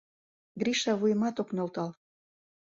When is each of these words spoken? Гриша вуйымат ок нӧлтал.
Гриша 0.59 0.93
вуйымат 0.99 1.35
ок 1.41 1.49
нӧлтал. 1.55 1.89